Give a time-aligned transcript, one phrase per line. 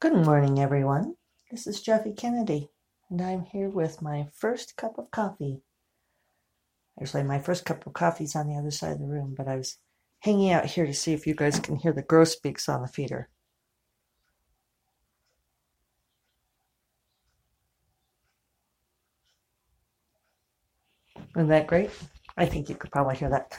[0.00, 1.16] Good morning, everyone.
[1.50, 2.70] This is Jeffe Kennedy,
[3.10, 5.62] and I'm here with my first cup of coffee.
[7.02, 9.48] Actually, my first cup of coffee is on the other side of the room, but
[9.48, 9.78] I was
[10.20, 13.28] hanging out here to see if you guys can hear the grosbeaks on the feeder.
[21.34, 21.90] Isn't that great?
[22.36, 23.58] I think you could probably hear that.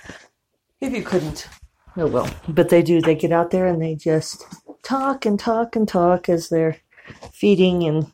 [0.79, 1.49] If you couldn't,
[1.97, 2.33] oh well.
[2.47, 3.01] But they do.
[3.01, 4.45] They get out there and they just
[4.83, 6.77] talk and talk and talk as they're
[7.31, 8.11] feeding and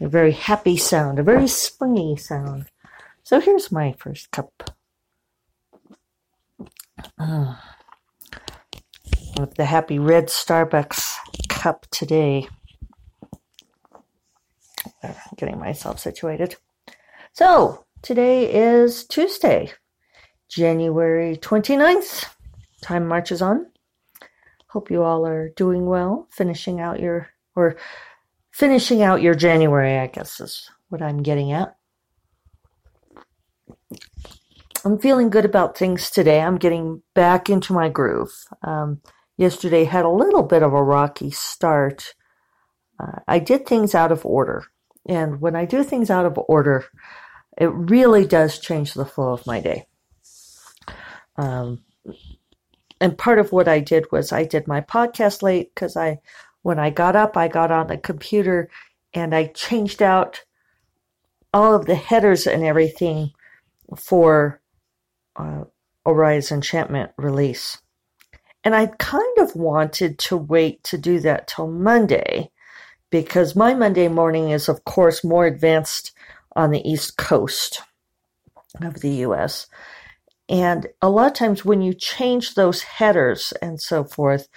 [0.00, 2.66] a very happy sound, a very springy sound.
[3.22, 4.74] So here's my first cup
[7.18, 7.54] uh,
[9.56, 11.14] the happy red Starbucks
[11.48, 12.48] cup today.
[15.02, 16.56] I'm Getting myself situated.
[17.32, 19.72] So today is Tuesday,
[20.48, 22.26] January 29th.
[22.82, 23.66] Time marches on.
[24.74, 27.76] Hope you all are doing well, finishing out your, or
[28.50, 31.76] finishing out your January, I guess is what I'm getting at.
[34.84, 36.40] I'm feeling good about things today.
[36.40, 38.32] I'm getting back into my groove.
[38.64, 39.00] Um,
[39.36, 42.16] yesterday had a little bit of a rocky start.
[42.98, 44.64] Uh, I did things out of order.
[45.06, 46.84] And when I do things out of order,
[47.56, 49.86] it really does change the flow of my day.
[51.36, 51.84] Um,
[53.00, 56.20] and part of what I did was I did my podcast late because I,
[56.62, 58.70] when I got up, I got on the computer
[59.12, 60.44] and I changed out
[61.52, 63.30] all of the headers and everything
[63.96, 64.60] for
[65.36, 65.64] uh,
[66.04, 67.78] Oria's Enchantment release.
[68.64, 72.50] And I kind of wanted to wait to do that till Monday
[73.10, 76.12] because my Monday morning is, of course, more advanced
[76.56, 77.82] on the East Coast
[78.82, 79.66] of the US.
[80.48, 84.48] And a lot of times when you change those headers and so forth,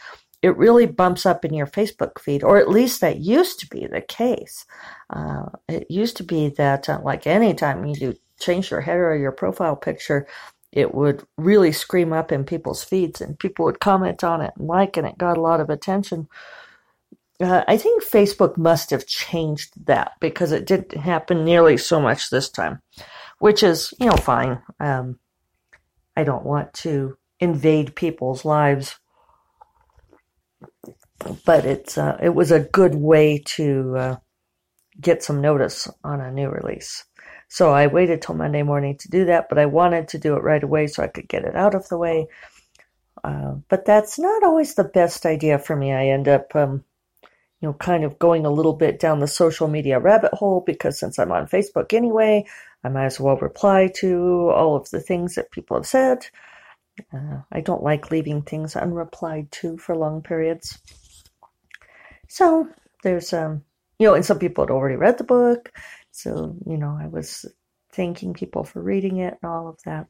[0.42, 3.88] it really bumps up in your Facebook feed, or at least that used to be
[3.88, 4.66] the case.
[5.10, 9.16] Uh, it used to be that, uh, like anytime you do change your header or
[9.16, 10.28] your profile picture,
[10.72, 14.68] it would really scream up in people's feeds and people would comment on it and
[14.68, 16.28] like, and it got a lot of attention.
[17.40, 22.30] Uh, I think Facebook must have changed that because it didn't happen nearly so much
[22.30, 22.82] this time,
[23.40, 24.62] which is, you know, fine.
[24.80, 25.20] Um,
[26.18, 28.96] I don't want to invade people's lives.
[31.46, 34.16] But it's uh, it was a good way to uh,
[35.00, 37.06] get some notice on a new release.
[37.50, 40.44] So I waited till Monday morning to do that, but I wanted to do it
[40.44, 42.28] right away so I could get it out of the way.
[43.24, 45.94] Uh, but that's not always the best idea for me.
[45.94, 46.84] I end up, um,
[47.62, 51.00] you know, kind of going a little bit down the social media rabbit hole because
[51.00, 52.46] since I'm on Facebook anyway,
[52.84, 56.28] I might as well reply to all of the things that people have said.
[57.14, 60.80] Uh, I don't like leaving things unreplied to for long periods.
[62.28, 62.68] So
[63.04, 63.64] there's, um,
[64.00, 65.72] you know, and some people had already read the book.
[66.12, 67.46] So, you know, I was
[67.92, 70.08] thanking people for reading it and all of that.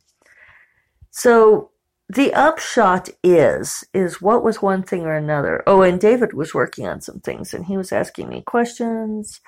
[1.12, 1.72] So
[2.10, 5.64] the upshot is, is what was one thing or another?
[5.68, 9.42] Oh, and David was working on some things and he was asking me questions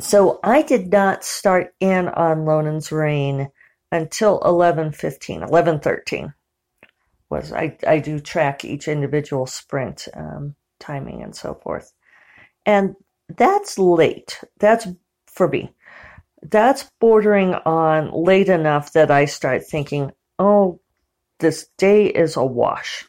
[0.00, 3.50] so I did not start in on Lonen's Reign
[3.90, 6.34] until 11:15, 11:13
[7.30, 11.92] was I I do track each individual sprint um, timing and so forth,
[12.66, 12.96] and
[13.28, 14.42] that's late.
[14.58, 14.88] That's
[15.26, 15.72] for me.
[16.42, 20.80] That's bordering on late enough that I start thinking, oh,
[21.38, 23.06] this day is a wash.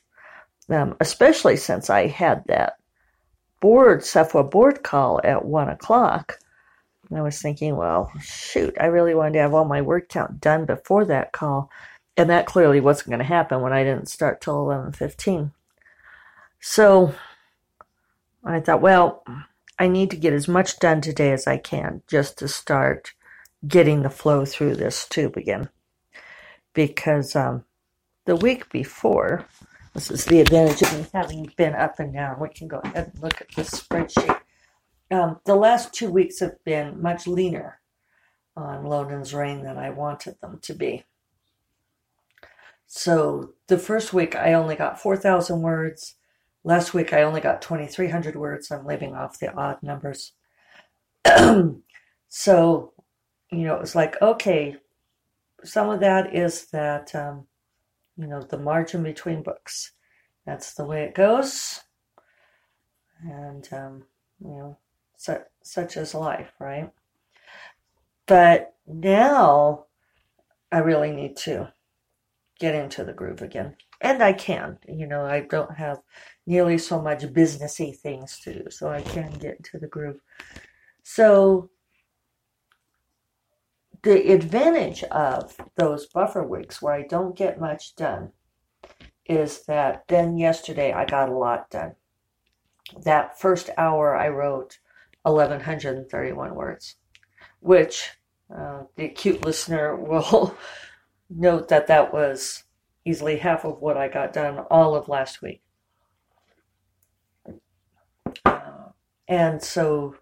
[0.69, 2.73] Um, especially since I had that
[3.59, 6.39] board SFWA board call at one o'clock
[7.09, 10.39] and I was thinking, well, shoot, I really wanted to have all my word count
[10.39, 11.69] done before that call.
[12.15, 15.51] And that clearly wasn't going to happen when I didn't start till 11:15.
[16.59, 17.15] So
[18.43, 19.23] I thought, well,
[19.79, 23.13] I need to get as much done today as I can just to start
[23.67, 25.69] getting the flow through this tube again.
[26.87, 27.65] Because um,
[28.25, 29.45] the week before,
[29.93, 32.39] this is the advantage of me having been up and down.
[32.39, 34.39] We can go ahead and look at this spreadsheet
[35.11, 37.79] um, the last two weeks have been much leaner
[38.55, 41.05] on Lonen's Reign than I wanted them to be.
[42.85, 46.15] So the first week I only got 4,000 words.
[46.63, 48.71] Last week I only got 2,300 words.
[48.71, 50.33] I'm leaving off the odd numbers.
[52.27, 52.93] so,
[53.51, 54.77] you know, it was like, okay,
[55.63, 57.45] some of that is that, um,
[58.17, 59.93] you know, the margin between books.
[60.45, 61.79] That's the way it goes.
[63.21, 64.03] And, um,
[64.39, 64.77] you know,
[65.17, 66.91] such, such as life, right?
[68.25, 69.85] But now
[70.71, 71.73] I really need to
[72.59, 73.75] get into the groove again.
[74.01, 75.99] And I can, you know, I don't have
[76.45, 80.19] nearly so much businessy things to do, so I can get into the groove.
[81.03, 81.69] So
[84.03, 88.31] the advantage of those buffer weeks where I don't get much done
[89.25, 91.95] is that then yesterday I got a lot done.
[93.03, 94.79] That first hour I wrote
[95.23, 96.95] 1131 words,
[97.59, 98.09] which
[98.55, 100.55] uh, the acute listener will
[101.29, 102.63] note that that was
[103.05, 105.61] easily half of what I got done all of last week.
[108.45, 108.89] Uh,
[109.27, 110.15] and so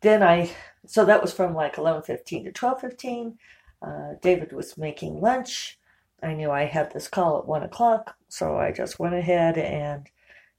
[0.00, 0.50] then I,
[0.88, 3.38] so that was from like 11:15 to 12:15.
[3.80, 5.78] Uh, David was making lunch.
[6.22, 10.08] I knew I had this call at one o'clock, so I just went ahead and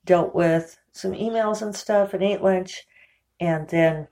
[0.05, 2.87] dealt with some emails and stuff and ate lunch,
[3.39, 4.07] and then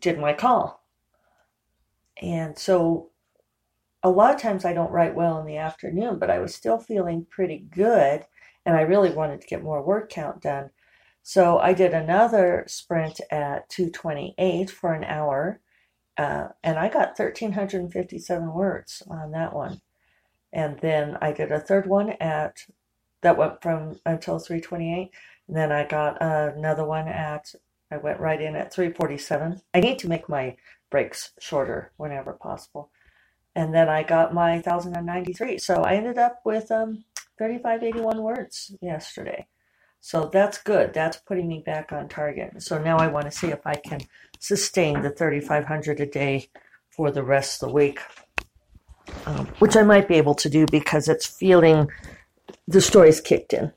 [0.00, 0.82] did my call.
[2.20, 3.10] And so
[4.02, 6.78] a lot of times I don't write well in the afternoon, but I was still
[6.78, 8.26] feeling pretty good
[8.64, 10.70] and I really wanted to get more work count done.
[11.22, 15.60] So I did another sprint at 228 for an hour
[16.16, 19.80] uh, and I got 1,357 words on that one.
[20.52, 22.66] And then I did a third one at
[23.22, 25.10] that went from until 328.
[25.48, 27.54] And then I got another one at
[27.92, 29.62] I went right in at 347.
[29.74, 30.56] I need to make my
[30.90, 32.90] breaks shorter whenever possible
[33.54, 35.58] and then I got my 1093.
[35.58, 37.04] So I ended up with um,
[37.38, 39.46] 3581 words yesterday.
[40.00, 40.94] So that's good.
[40.94, 42.62] That's putting me back on target.
[42.62, 44.00] So now I want to see if I can
[44.38, 46.48] sustain the 3500 a day
[46.88, 48.00] for the rest of the week,
[49.26, 51.88] um, which I might be able to do because it's feeling
[52.66, 53.72] the story's kicked in.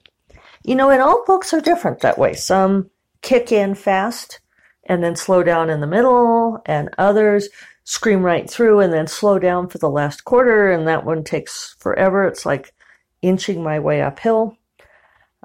[0.63, 2.33] You know, and all books are different that way.
[2.33, 2.89] Some
[3.21, 4.39] kick in fast
[4.85, 7.49] and then slow down in the middle, and others
[7.85, 11.75] scream right through and then slow down for the last quarter, and that one takes
[11.79, 12.27] forever.
[12.27, 12.73] It's like
[13.21, 14.57] inching my way uphill.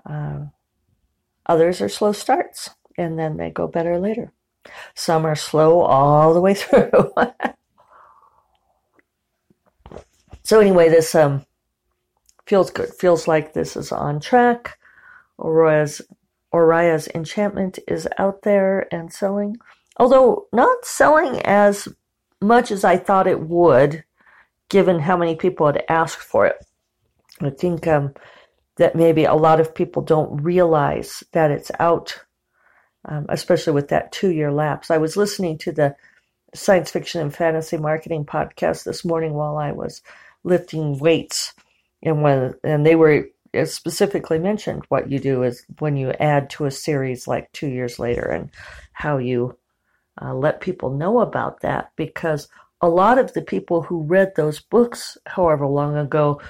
[0.05, 0.47] Uh,
[1.49, 4.33] others are slow starts, and then they go better later.
[4.95, 7.13] Some are slow all the way through.
[10.43, 11.45] so anyway, this um,
[12.47, 12.89] feels good.
[12.95, 14.79] Feels like this is on track.
[15.39, 16.03] Oria's,
[16.53, 19.57] Oria's enchantment is out there and selling,
[19.99, 21.89] although not selling as
[22.41, 24.05] much as I thought it would,
[24.69, 26.57] given how many people had asked for it.
[27.41, 28.15] I think um,
[28.79, 32.25] that maybe a lot of people don't realize that it's out,
[33.05, 34.91] um, especially with that two year lapse.
[34.91, 35.97] I was listening to the
[36.55, 40.03] science fiction and fantasy marketing podcast this morning while I was
[40.45, 41.53] lifting weights,
[42.03, 43.29] and when and they were
[43.65, 47.99] specifically mentioned what you do is when you add to a series like two years
[47.99, 48.51] later and
[48.93, 49.57] how you
[50.21, 52.49] uh, let people know about that because
[52.81, 56.41] a lot of the people who read those books, however long ago,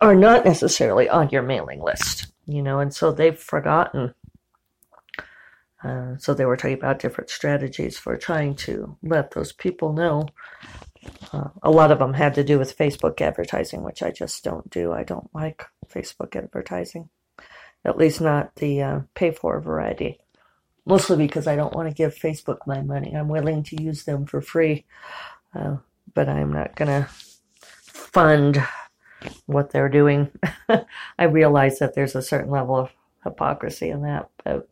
[0.00, 4.14] are not necessarily on your mailing list, you know, and so they've forgotten.
[5.82, 10.26] Uh, so they were talking about different strategies for trying to let those people know.
[11.32, 14.68] Uh, a lot of them had to do with Facebook advertising, which I just don't
[14.70, 14.92] do.
[14.92, 17.08] I don't like Facebook advertising,
[17.84, 20.20] at least not the uh, pay for variety
[20.88, 23.14] mostly because I don't want to give Facebook my money.
[23.14, 24.86] I'm willing to use them for free,
[25.54, 25.76] uh,
[26.14, 27.08] but I'm not going to
[27.84, 28.66] fund
[29.46, 30.30] what they're doing.
[31.18, 32.90] I realize that there's a certain level of
[33.24, 34.68] hypocrisy in that, but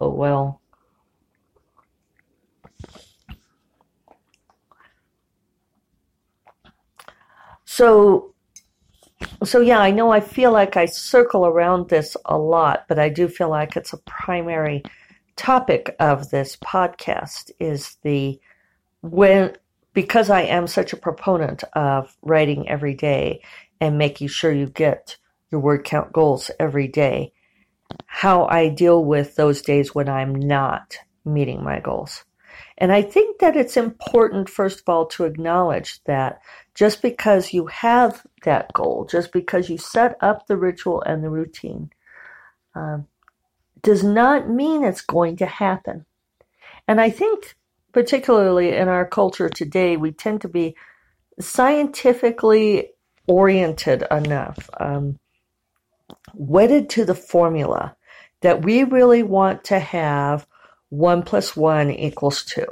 [0.00, 0.60] oh well.
[7.64, 8.34] So
[9.42, 13.08] so yeah, I know I feel like I circle around this a lot, but I
[13.08, 14.82] do feel like it's a primary
[15.36, 18.38] topic of this podcast is the
[19.02, 19.56] when
[19.92, 23.42] because I am such a proponent of writing every day
[23.84, 25.18] and making sure you get
[25.50, 27.34] your word count goals every day,
[28.06, 32.24] how I deal with those days when I'm not meeting my goals.
[32.78, 36.40] And I think that it's important, first of all, to acknowledge that
[36.74, 41.28] just because you have that goal, just because you set up the ritual and the
[41.28, 41.90] routine,
[42.74, 43.06] um,
[43.82, 46.06] does not mean it's going to happen.
[46.88, 47.54] And I think,
[47.92, 50.74] particularly in our culture today, we tend to be
[51.38, 52.93] scientifically
[53.26, 55.18] oriented enough, um,
[56.34, 57.96] wedded to the formula
[58.42, 60.46] that we really want to have
[60.90, 62.66] one plus one equals two.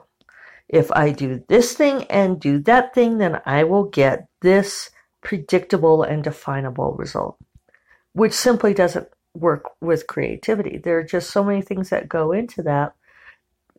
[0.68, 4.90] If I do this thing and do that thing, then I will get this
[5.22, 7.36] predictable and definable result,
[8.12, 10.78] which simply doesn't work with creativity.
[10.78, 12.94] There are just so many things that go into that.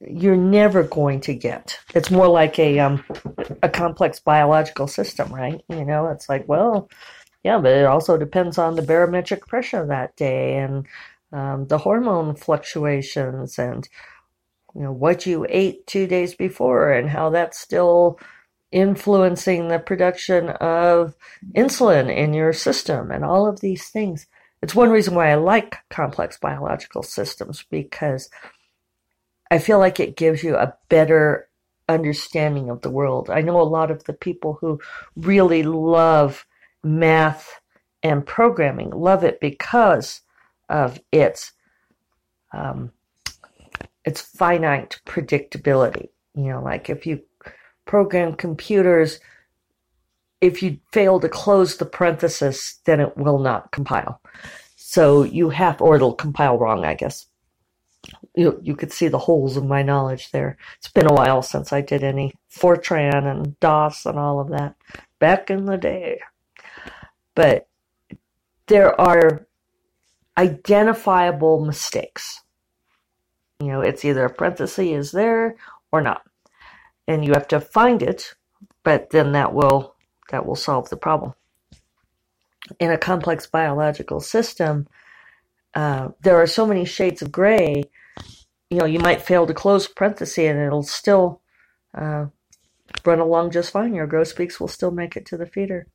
[0.08, 1.80] You're never going to get.
[1.96, 3.04] It's more like a um,
[3.64, 5.62] a complex biological system, right?
[5.70, 6.90] You know, it's like, well,
[7.44, 10.88] Yeah, but it also depends on the barometric pressure that day and
[11.34, 13.88] um, the hormone fluctuations and
[14.76, 18.20] you know what you ate two days before and how that's still
[18.72, 21.16] influencing the production of
[21.56, 24.28] insulin in your system and all of these things.
[24.64, 28.30] It's one reason why I like complex biological systems because
[29.54, 31.48] I feel like it gives you a better
[31.88, 33.30] understanding of the world.
[33.30, 34.80] I know a lot of the people who
[35.16, 36.44] really love
[36.84, 37.62] math
[38.02, 40.22] and programming love it because
[40.70, 41.52] of its
[42.52, 42.94] um,
[44.04, 46.10] its finite predictability.
[46.34, 47.22] You know, like if you
[47.86, 49.20] program computers,
[50.42, 54.20] if you fail to close the parenthesis, then it will not compile.
[54.78, 57.28] So you have, or it'll compile wrong, I guess
[58.36, 60.58] you you could see the holes of my knowledge there.
[60.78, 64.76] It's been a while since I did any Fortran and DOS and all of that
[65.20, 66.20] back in the day.
[67.36, 67.68] But
[68.68, 69.48] there are
[70.38, 72.42] identifiable mistakes.
[73.60, 75.56] You know, it's either a parenthesis is there
[75.92, 76.24] or not.
[77.08, 78.36] And you have to find it,
[78.84, 79.96] but then that will
[80.32, 81.34] that will solve the problem.
[82.80, 84.88] In a complex biological system,
[85.76, 87.84] uh, there are so many shades of gray.
[88.74, 91.42] You know, you might fail to close parenthesis and it'll still
[91.94, 92.26] uh,
[93.06, 93.94] run along just fine.
[93.94, 95.86] Your grosbeaks beaks will still make it to the feeder.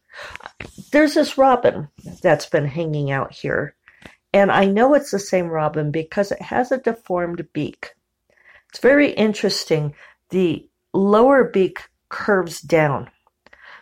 [0.92, 1.88] There's this robin
[2.22, 3.74] that's been hanging out here,
[4.32, 7.94] and I know it's the same robin because it has a deformed beak.
[8.68, 9.96] It's very interesting.
[10.30, 11.80] The lower beak
[12.10, 13.10] curves down.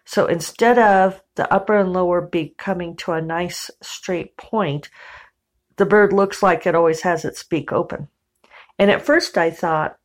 [0.07, 4.88] So instead of the upper and lower beak coming to a nice straight point,
[5.76, 8.09] the bird looks like it always has its beak open.
[8.78, 9.99] And at first I thought,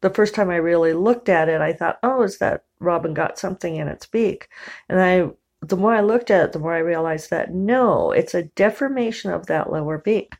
[0.00, 3.38] the first time I really looked at it, I thought, oh, is that robin got
[3.38, 4.48] something in its beak?
[4.88, 5.30] And I,
[5.62, 9.30] the more I looked at it, the more I realized that no, it's a deformation
[9.30, 10.34] of that lower beak.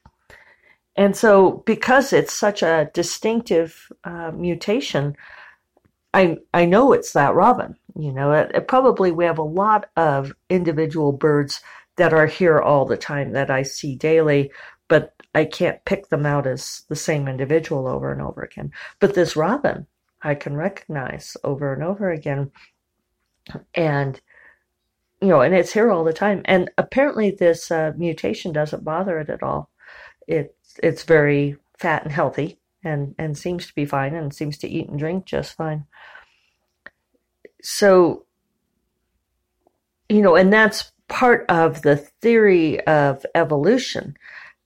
[0.97, 5.16] And so, because it's such a distinctive uh, mutation,
[6.12, 7.76] I I know it's that robin.
[7.97, 11.61] You know, it, it probably we have a lot of individual birds
[11.97, 14.52] that are here all the time that I see daily,
[15.35, 18.73] I can't pick them out as the same individual over and over again.
[19.00, 19.87] But this robin,
[20.23, 22.53] I can recognize over and over again.
[23.75, 24.21] And,
[25.21, 26.43] you know, and it's here all the time.
[26.45, 29.71] And apparently, this uh, mutation doesn't bother it at all.
[30.26, 34.69] It, it's very fat and healthy and, and seems to be fine and seems to
[34.69, 35.87] eat and drink just fine.
[37.62, 38.25] So,
[40.09, 44.17] you know, and that's part of the theory of evolution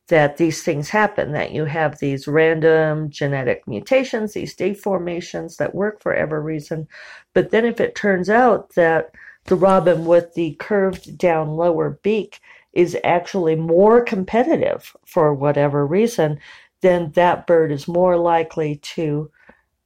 [0.08, 6.02] that these things happen, that you have these random genetic mutations, these deformations that work
[6.02, 6.88] for every reason.
[7.34, 9.12] But then if it turns out that
[9.44, 12.40] the robin with the curved down lower beak
[12.72, 16.38] is actually more competitive for whatever reason,
[16.80, 19.30] then that bird is more likely to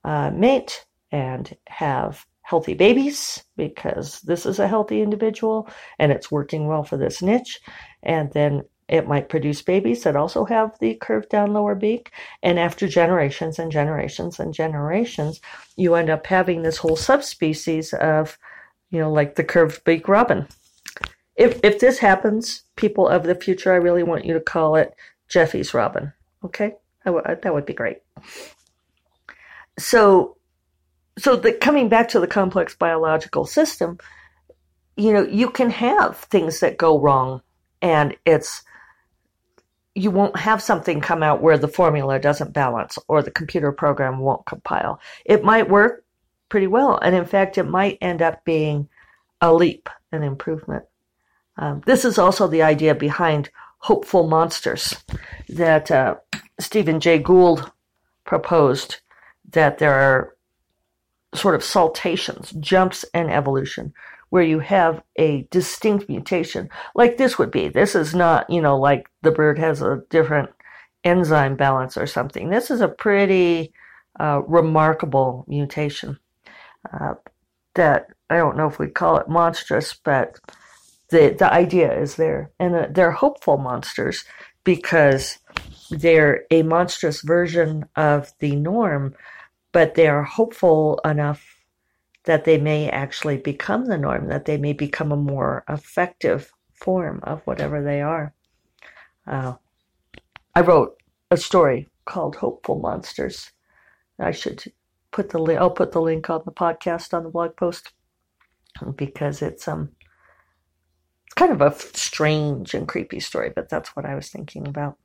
[0.04, 6.66] uh, mate and have healthy babies because this is a healthy individual and it's working
[6.66, 7.60] well for this niche.
[8.02, 8.62] And then
[8.92, 12.12] it might produce babies that also have the curved down lower beak.
[12.42, 15.40] And after generations and generations and generations,
[15.76, 18.38] you end up having this whole subspecies of,
[18.90, 20.46] you know, like the curved beak robin.
[21.36, 24.94] If, if this happens, people of the future, I really want you to call it
[25.26, 26.12] Jeffe's robin.
[26.44, 26.74] Okay?
[27.04, 28.02] that would be great.
[29.78, 30.36] So
[31.18, 33.98] so the coming back to the complex biological system,
[34.96, 37.40] you know, you can have things that go wrong
[37.80, 38.62] and it's
[39.94, 44.18] you won't have something come out where the formula doesn't balance or the computer program
[44.18, 45.00] won't compile.
[45.24, 46.04] It might work
[46.48, 48.88] pretty well, and in fact, it might end up being
[49.40, 50.84] a leap, an improvement.
[51.56, 54.96] Um, this is also the idea behind hopeful monsters
[55.48, 56.16] that uh,
[56.58, 57.70] Stephen Jay Gould
[58.24, 58.98] proposed
[59.50, 60.36] that there are
[61.34, 63.92] sort of saltations, jumps in evolution,
[64.32, 67.68] where you have a distinct mutation, like this would be.
[67.68, 70.48] This is not, you know, like the bird has a different
[71.04, 72.48] enzyme balance or something.
[72.48, 73.74] This is a pretty
[74.18, 76.18] uh, remarkable mutation
[76.90, 77.12] uh,
[77.74, 80.38] that I don't know if we call it monstrous, but
[81.10, 84.24] the the idea is there, and uh, they're hopeful monsters
[84.64, 85.40] because
[85.90, 89.14] they're a monstrous version of the norm
[89.72, 91.61] but they are hopeful enough
[92.24, 97.20] that they may actually become the norm, that they may become a more effective form
[97.22, 98.32] of whatever they are.
[99.26, 99.54] Uh,
[100.54, 101.00] I wrote
[101.30, 103.52] a story called Hopeful Monsters.
[104.18, 104.72] I should
[105.10, 105.60] put the link.
[105.60, 107.92] I'll put the link on the podcast on the blog post
[108.96, 109.90] because it's um
[111.26, 114.98] It's kind of a strange and creepy story, but that's what I was thinking about.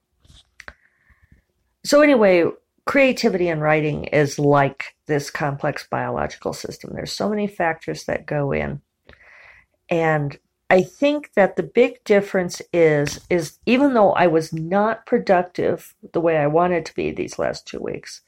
[1.83, 2.43] So, anyway,
[2.87, 6.91] creativity in writing is like this complex biological system.
[6.93, 8.81] There's so many factors that go in.
[9.89, 10.37] And
[10.69, 16.19] I think that the big difference is is even though I was not productive the
[16.19, 18.21] way I wanted to be these last two weeks,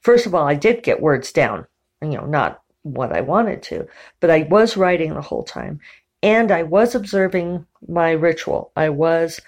[0.00, 1.66] first of all, I did get words down,
[2.02, 3.86] you know, not what I wanted to,
[4.20, 5.80] but I was writing the whole time
[6.22, 8.72] and I was observing my ritual.
[8.76, 9.40] I was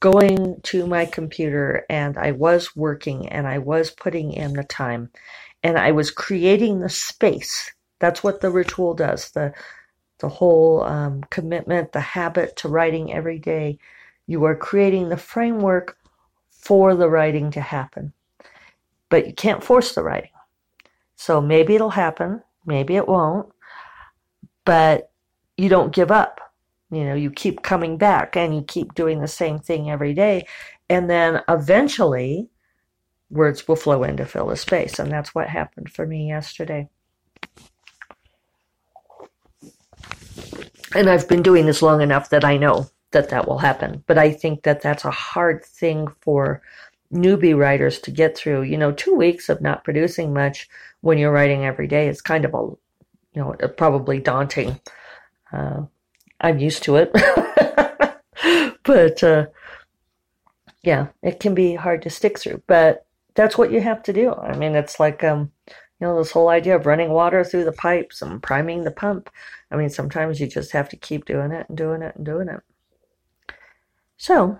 [0.00, 5.10] going to my computer and I was working and I was putting in the time
[5.62, 7.72] and I was creating the space.
[7.98, 9.30] That's what the ritual does.
[9.30, 9.52] The
[10.20, 13.78] the whole um, commitment, the habit to writing every day.
[14.26, 15.96] You are creating the framework
[16.50, 18.12] for the writing to happen.
[19.10, 20.30] But you can't force the writing.
[21.16, 23.52] So maybe it'll happen, maybe it won't,
[24.64, 25.10] but
[25.56, 26.47] you don't give up.
[26.90, 30.46] You know, you keep coming back and you keep doing the same thing every day.
[30.88, 32.48] And then eventually,
[33.30, 34.98] words will flow in to fill the space.
[34.98, 36.88] And that's what happened for me yesterday.
[40.94, 44.02] and I've been doing this long enough that I know that that will happen.
[44.06, 46.62] But I think that that's a hard thing for
[47.12, 48.62] newbie writers to get through.
[48.62, 50.68] You know, two weeks of not producing much
[51.00, 54.80] when you're writing every day is kind of a, you know, probably daunting.
[55.52, 55.82] Uh,
[56.40, 57.12] I'm used to it,
[58.84, 59.46] but uh,
[60.82, 62.62] yeah, it can be hard to stick through.
[62.66, 64.34] But that's what you have to do.
[64.34, 65.50] I mean, it's like um,
[66.00, 69.30] you know, this whole idea of running water through the pipes and priming the pump.
[69.70, 72.48] I mean, sometimes you just have to keep doing it and doing it and doing
[72.48, 72.60] it.
[74.16, 74.58] So,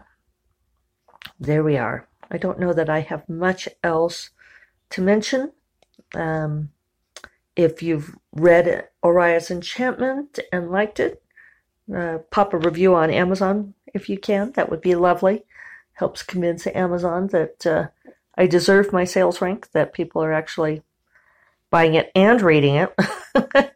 [1.38, 2.08] there we are.
[2.30, 4.30] I don't know that I have much else
[4.90, 5.52] to mention.
[6.14, 6.70] Um,
[7.54, 11.22] if you've read Oria's Enchantment and liked it,
[11.94, 14.52] uh, pop a review on Amazon if you can.
[14.52, 15.44] That would be lovely.
[15.94, 17.88] Helps convince Amazon that uh,
[18.36, 20.82] I deserve my sales rank, that people are actually
[21.70, 22.94] buying it and reading it.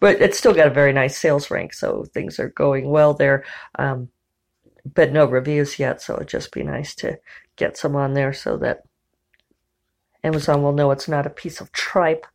[0.00, 3.44] but it's still got a very nice sales rank, so things are going well there.
[3.78, 4.08] Um,
[4.94, 7.18] but no reviews yet, so it'd just be nice to
[7.56, 8.84] get some on there so that
[10.24, 12.26] Amazon will know it's not a piece of tripe.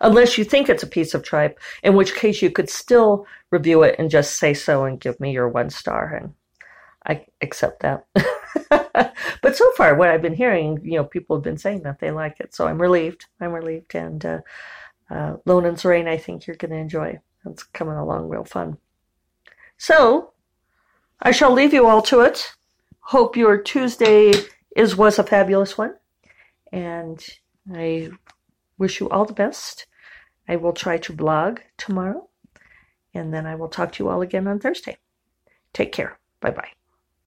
[0.00, 3.82] Unless you think it's a piece of tripe, in which case you could still review
[3.82, 6.34] it and just say so and give me your one star, and
[7.06, 8.06] I accept that.
[9.42, 12.10] but so far, what I've been hearing, you know, people have been saying that they
[12.10, 12.54] like it.
[12.54, 13.26] So I'm relieved.
[13.40, 13.94] I'm relieved.
[13.94, 14.40] And uh,
[15.10, 17.18] uh, Lonen's Reign, I think you're going to enjoy.
[17.46, 18.78] It's coming along real fun.
[19.78, 20.32] So
[21.20, 22.54] I shall leave you all to it.
[23.00, 24.32] Hope your Tuesday
[24.76, 25.94] is was a fabulous one.
[26.72, 27.24] And
[27.72, 28.10] I
[28.78, 29.86] wish you all the best.
[30.50, 32.28] I will try to blog tomorrow.
[33.14, 34.96] And then I will talk to you all again on Thursday.
[35.72, 36.18] Take care.
[36.40, 36.79] Bye bye.